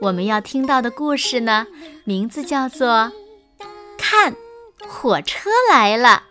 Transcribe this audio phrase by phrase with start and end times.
[0.00, 1.66] 我们要听到的故事呢，
[2.04, 2.88] 名字叫做
[3.98, 4.34] 《看
[4.88, 6.22] 火车来了》。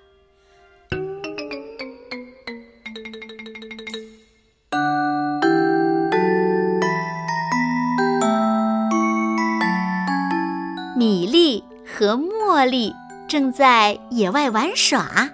[10.97, 12.91] 米粒和茉莉
[13.27, 15.29] 正在野外玩耍，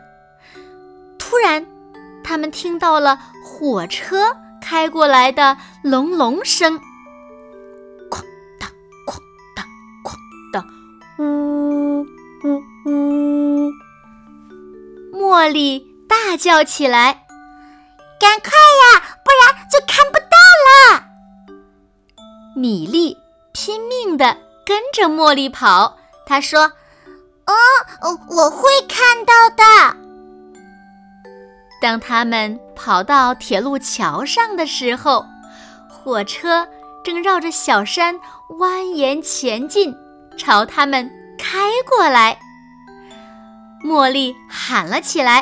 [1.17, 1.65] 突然，
[2.21, 6.81] 他们听到了火车开过来的隆隆声。
[11.17, 13.71] 呜呜呜！
[15.13, 17.25] 茉莉大叫起来
[18.19, 20.35] ：“赶快呀，不然就看不到
[20.65, 21.05] 了！”
[22.59, 23.15] 米粒
[23.53, 26.73] 拼命地跟着茉莉跑，她说
[27.47, 27.53] ：“哦，
[28.29, 29.63] 我会看到的。”
[31.81, 35.25] 当他们跑到铁路桥上的时候，
[35.87, 36.67] 火车
[37.03, 38.19] 正绕着小山
[38.59, 39.95] 蜿蜒前进。
[40.37, 42.37] 朝他们开过来，
[43.83, 45.41] 茉莉喊了起来：“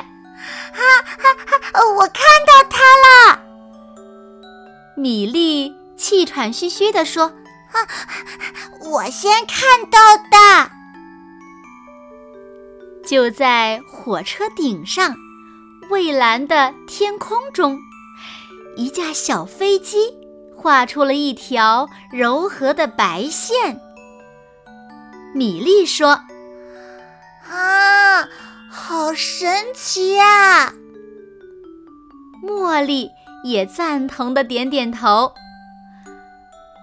[0.73, 1.79] 哈哈哈！
[1.95, 3.39] 我看到他了！”
[4.95, 7.25] 米莉气喘吁吁地说
[7.73, 7.87] ：“啊，
[8.91, 10.71] 我先看到的。”
[13.05, 15.15] 就在火车顶上，
[15.89, 17.77] 蔚蓝的天空中，
[18.77, 20.13] 一架小飞机
[20.55, 23.79] 画出了一条柔和的白线。
[25.33, 26.21] 米莉说
[27.49, 28.27] ：“啊，
[28.69, 30.73] 好神奇呀！”
[32.45, 33.09] 茉莉
[33.43, 35.33] 也赞同的点点头。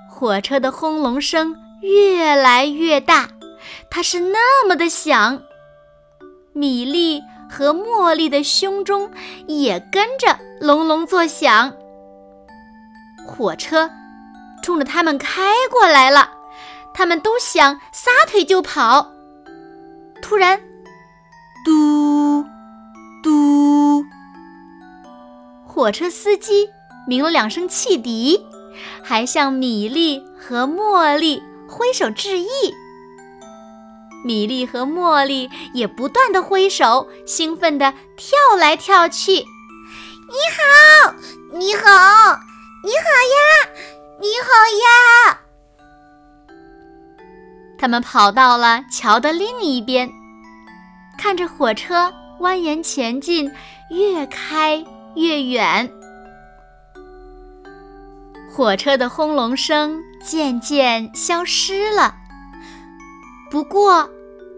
[0.09, 3.29] 火车的轰隆声越来越大，
[3.91, 5.43] 它是那么的响。
[6.53, 9.11] 米莉和茉莉的胸中
[9.47, 11.73] 也跟着隆隆作响。
[13.27, 13.89] 火车
[14.63, 16.40] 冲着他们开过来了。
[17.01, 19.11] 他们都想撒腿就跑，
[20.21, 20.61] 突然，
[21.65, 22.45] 嘟
[23.23, 24.05] 嘟，
[25.67, 26.69] 火车司机
[27.09, 28.45] 鸣了两声汽笛，
[29.03, 32.47] 还向米粒和茉莉挥手致意。
[34.23, 39.33] 米粒和茉莉也不断的挥手，兴奋地跳来跳去。
[39.33, 41.15] 你好，
[41.53, 41.81] 你好，
[42.85, 43.71] 你好呀，
[44.21, 45.40] 你好呀！
[47.81, 50.13] 他们跑到了桥的另一边，
[51.17, 53.51] 看着火车蜿蜒前进，
[53.89, 54.85] 越开
[55.17, 55.91] 越远。
[58.53, 62.15] 火车的轰隆声渐渐消失了，
[63.51, 64.07] 不过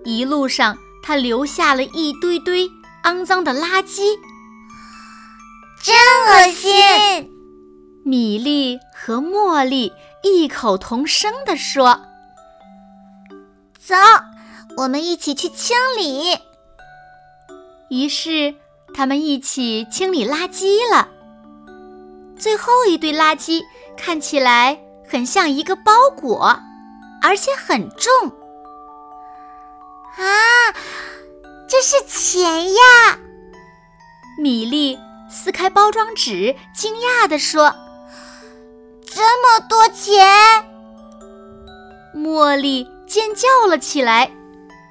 [0.05, 2.69] 一路上它留下了一堆堆
[3.05, 4.19] 肮脏的垃圾，
[5.81, 5.95] 真
[6.27, 7.31] 恶心！
[8.05, 9.93] 米粒和茉莉
[10.25, 12.01] 异口同声地说。
[13.85, 13.97] 走，
[14.77, 16.39] 我们一起去清理。
[17.89, 18.55] 于是，
[18.95, 21.09] 他们一起清理垃圾了。
[22.39, 23.61] 最后一堆垃圾
[23.97, 26.61] 看起来很像一个包裹，
[27.23, 28.29] 而且很重。
[30.17, 30.31] 啊，
[31.69, 33.19] 这是钱呀！
[34.39, 34.97] 米粒
[35.29, 37.75] 撕开包装纸，惊讶地说
[39.05, 40.25] ：“这么多钱！”
[42.15, 42.92] 茉莉。
[43.13, 44.33] 尖叫了起来，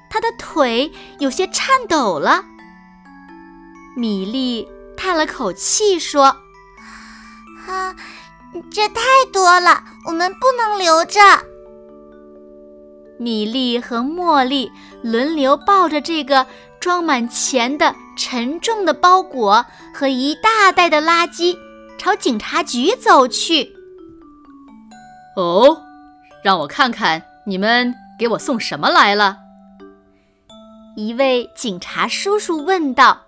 [0.08, 2.44] 他的腿有些颤抖了。
[3.96, 6.26] 米莉叹了口气说
[7.66, 7.96] ：“啊，
[8.70, 11.18] 这太多了，我们不能留着。”
[13.18, 14.70] 米莉和茉莉
[15.02, 16.46] 轮流抱着这个
[16.78, 21.58] 装满钱的沉重的包裹和一大袋的垃圾，
[21.98, 23.74] 朝警察局走去。
[25.34, 25.82] 哦，
[26.44, 27.92] 让我看看你们。
[28.22, 29.38] 给我送什么来了？
[30.94, 33.22] 一位警察叔叔问道。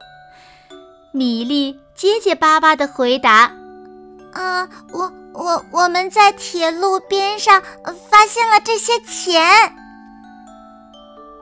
[1.11, 3.50] 米莉结结巴巴的回答
[4.35, 7.61] ：“啊，我我我们在铁路边上
[8.08, 9.75] 发现了这些钱。”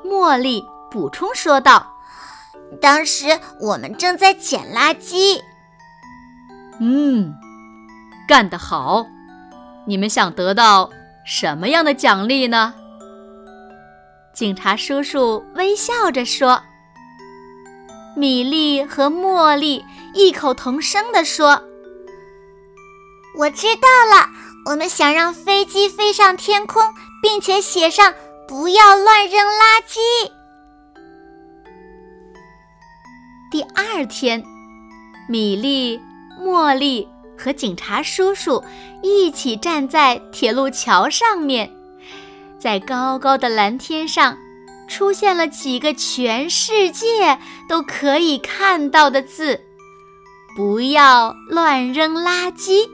[0.03, 1.87] 茉莉补充说道
[2.81, 5.39] ：“当时我们正在捡垃圾。”
[6.81, 7.35] 嗯，
[8.27, 9.05] 干得好！
[9.87, 10.89] 你们想得到
[11.27, 12.73] 什么样的奖励呢？
[14.35, 16.63] 警察叔叔微笑着说。
[18.17, 19.85] 米莉和茉莉
[20.15, 21.63] 异口同声地说
[23.39, 24.29] ：“我知道了，
[24.67, 26.83] 我们想让飞机飞上天空，
[27.23, 28.13] 并且写上
[28.47, 29.99] ‘不要乱扔垃圾’。”
[33.51, 34.45] 第二天，
[35.27, 35.99] 米莉、
[36.39, 37.09] 茉莉
[37.39, 38.63] 和警察叔叔
[39.03, 41.71] 一起站在铁路桥上面，
[42.63, 44.39] 在高高的蓝天上。
[44.89, 49.63] 出现了几个全世界都可以看到的字
[50.55, 52.89] ：“不要乱扔垃圾。”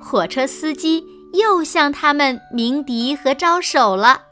[0.00, 1.04] 火车司机
[1.34, 4.22] 又向他们鸣笛和招手了。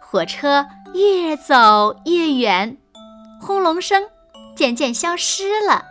[0.00, 2.76] 火车越走越远，
[3.40, 4.02] 轰隆声
[4.56, 5.84] 渐渐消失了。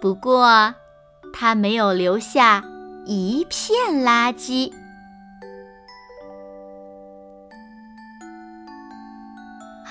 [0.00, 0.74] 不过，
[1.34, 2.62] 它没有留下
[3.04, 4.72] 一片垃圾。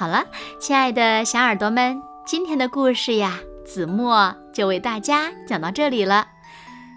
[0.01, 0.25] 好了，
[0.59, 6.27] 亲爱的小耳朵们，今天的故事呀，子墨就为大家讲到这里了。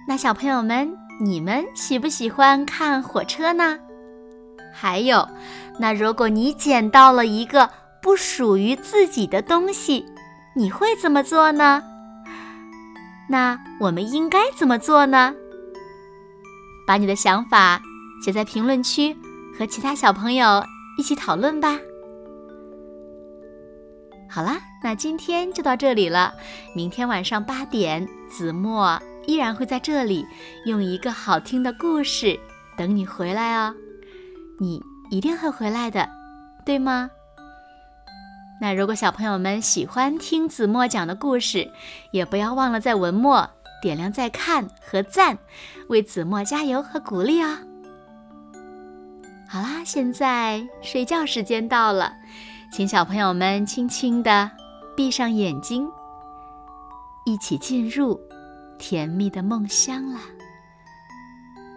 [0.08, 0.90] 那小朋友们，
[1.20, 3.78] 你们喜不喜欢看火车呢？
[4.72, 5.28] 还有，
[5.78, 7.68] 那如果你捡到了一个
[8.00, 10.06] 不属于自己的东西，
[10.56, 11.82] 你会怎么做呢？
[13.28, 15.34] 那我们应该怎么做呢？
[16.86, 17.82] 把你的想法
[18.24, 19.14] 写在评论区，
[19.58, 20.64] 和其他小朋友
[20.96, 21.78] 一起讨论吧。
[24.34, 26.34] 好啦，那今天就到这里了。
[26.75, 30.26] 明天晚上八点，子墨依然会在这里，
[30.66, 32.36] 用一个好听的故事
[32.76, 33.72] 等你回来哦。
[34.58, 36.08] 你一定会回来的，
[36.66, 37.08] 对吗？
[38.60, 41.70] 那如果小朋友们喜欢听子墨讲的故事，
[42.10, 43.48] 也不要忘了在文末
[43.81, 45.38] 点亮再看和赞，
[45.88, 47.58] 为子墨加油和鼓励哦。
[49.48, 52.14] 好啦，现在睡觉时间到了。
[52.76, 54.50] 请小朋友们轻轻地
[54.96, 55.88] 闭上眼睛，
[57.24, 58.18] 一起进入
[58.80, 60.18] 甜蜜的梦乡啦。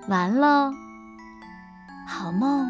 [0.08, 0.72] 完喽，
[2.08, 2.68] 好梦。